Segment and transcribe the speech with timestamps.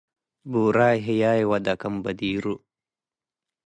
[0.51, 2.43] ቡራይ ሀያይ ወደ ክም በዲሩ